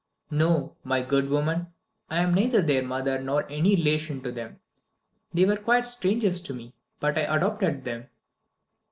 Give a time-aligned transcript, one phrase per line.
[0.31, 1.67] "No, my good woman;
[2.09, 4.59] I am neither their mother nor any relation to them.
[5.31, 8.07] They were quite strangers to me, but I adopted them."